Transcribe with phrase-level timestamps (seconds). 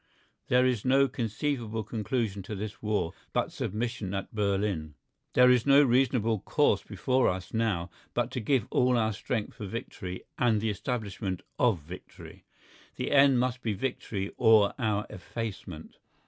[0.47, 4.95] There is no conceivable conclusion to this war but submission at Berlin.
[5.33, 9.67] There is no reasonable course before us now but to give all our strength for
[9.67, 12.45] victory and the establishment of victory.
[12.95, 15.97] The end must be victory or our effacement.